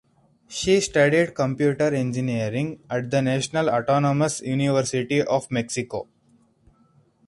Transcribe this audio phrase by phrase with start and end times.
[0.47, 6.07] She studied computer engineering at the National Autonomous University of Mexico.